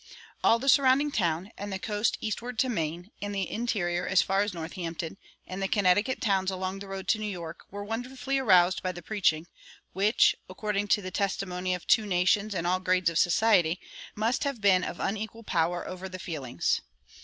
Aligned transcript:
All 0.43 0.57
the 0.57 0.67
surrounding 0.67 1.11
towns, 1.11 1.49
and 1.59 1.71
the 1.71 1.77
coast 1.77 2.17
eastward 2.21 2.57
to 2.57 2.69
Maine, 2.69 3.11
and 3.21 3.35
the 3.35 3.47
interior 3.47 4.07
as 4.07 4.19
far 4.23 4.41
as 4.41 4.51
Northampton, 4.51 5.17
and 5.45 5.61
the 5.61 5.67
Connecticut 5.67 6.19
towns 6.19 6.49
along 6.49 6.79
the 6.79 6.87
road 6.87 7.07
to 7.09 7.19
New 7.19 7.29
York, 7.29 7.65
were 7.69 7.83
wonderfully 7.83 8.39
aroused 8.39 8.81
by 8.81 8.91
the 8.91 9.03
preaching, 9.03 9.45
which, 9.93 10.35
according 10.49 10.87
to 10.87 11.03
the 11.03 11.11
testimony 11.11 11.75
of 11.75 11.85
two 11.85 12.07
nations 12.07 12.55
and 12.55 12.65
all 12.65 12.79
grades 12.79 13.11
of 13.11 13.19
society, 13.19 13.79
must 14.15 14.43
have 14.43 14.59
been 14.59 14.83
of 14.83 14.99
unequaled 14.99 15.45
power 15.45 15.87
over 15.87 16.09
the 16.09 16.17
feelings. 16.17 16.81